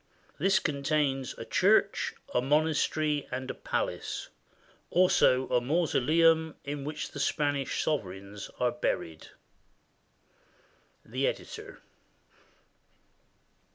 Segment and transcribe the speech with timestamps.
[0.39, 4.29] This contains a church, a monastery, and a palace,
[4.89, 9.27] also a mausoleum in which the Spanish sovereigns are buried.
[11.05, 11.83] The Editor.